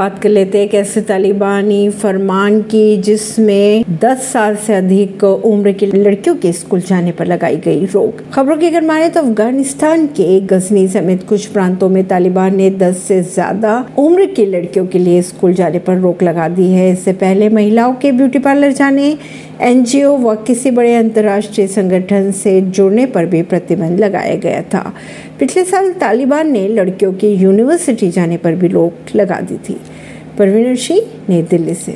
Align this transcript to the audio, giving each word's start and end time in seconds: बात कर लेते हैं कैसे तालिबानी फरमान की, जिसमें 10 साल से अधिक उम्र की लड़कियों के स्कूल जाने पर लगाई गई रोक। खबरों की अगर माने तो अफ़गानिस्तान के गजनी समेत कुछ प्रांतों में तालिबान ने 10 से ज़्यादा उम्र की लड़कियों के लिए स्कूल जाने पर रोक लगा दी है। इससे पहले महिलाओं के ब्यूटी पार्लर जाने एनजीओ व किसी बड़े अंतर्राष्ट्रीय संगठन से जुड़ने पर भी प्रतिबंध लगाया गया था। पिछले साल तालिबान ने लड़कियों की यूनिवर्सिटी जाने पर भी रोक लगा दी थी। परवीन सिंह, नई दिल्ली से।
बात 0.00 0.18
कर 0.18 0.28
लेते 0.28 0.58
हैं 0.58 0.68
कैसे 0.68 1.00
तालिबानी 1.02 1.88
फरमान 1.92 2.60
की, 2.64 2.96
जिसमें 2.98 3.84
10 4.00 4.22
साल 4.22 4.54
से 4.56 4.74
अधिक 4.74 5.24
उम्र 5.24 5.72
की 5.72 5.86
लड़कियों 5.86 6.34
के 6.36 6.52
स्कूल 6.52 6.80
जाने 6.80 7.12
पर 7.12 7.26
लगाई 7.26 7.56
गई 7.56 7.84
रोक। 7.86 8.22
खबरों 8.34 8.56
की 8.56 8.66
अगर 8.66 8.84
माने 8.84 9.08
तो 9.08 9.20
अफ़गानिस्तान 9.20 10.06
के 10.18 10.40
गजनी 10.48 10.86
समेत 10.88 11.26
कुछ 11.28 11.46
प्रांतों 11.48 11.88
में 11.88 12.02
तालिबान 12.08 12.56
ने 12.56 12.70
10 12.78 13.02
से 13.08 13.20
ज़्यादा 13.24 13.74
उम्र 13.98 14.26
की 14.26 14.46
लड़कियों 14.46 14.86
के 14.86 14.98
लिए 14.98 15.20
स्कूल 15.22 15.52
जाने 15.54 15.78
पर 15.80 15.98
रोक 15.98 16.22
लगा 16.22 16.48
दी 16.50 16.70
है। 16.70 16.90
इससे 16.92 17.12
पहले 17.20 17.48
महिलाओं 17.50 17.94
के 17.94 18.12
ब्यूटी 18.12 18.38
पार्लर 18.40 18.72
जाने 18.72 19.16
एनजीओ 19.60 20.16
व 20.16 20.34
किसी 20.34 20.70
बड़े 20.70 20.94
अंतर्राष्ट्रीय 20.94 21.66
संगठन 21.66 22.30
से 22.30 22.60
जुड़ने 22.60 23.06
पर 23.06 23.26
भी 23.26 23.42
प्रतिबंध 23.42 24.00
लगाया 24.00 24.34
गया 24.34 24.62
था। 24.62 24.94
पिछले 25.38 25.64
साल 25.64 25.92
तालिबान 25.92 26.50
ने 26.50 26.68
लड़कियों 26.68 27.12
की 27.12 27.28
यूनिवर्सिटी 27.28 28.10
जाने 28.10 28.36
पर 28.36 28.54
भी 28.54 28.68
रोक 28.68 29.16
लगा 29.16 29.40
दी 29.40 29.56
थी। 29.56 29.80
परवीन 30.38 30.76
सिंह, 30.76 31.02
नई 31.28 31.42
दिल्ली 31.42 31.74
से। 31.74 31.88